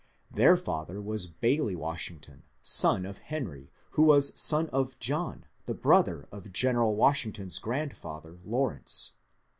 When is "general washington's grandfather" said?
6.51-8.39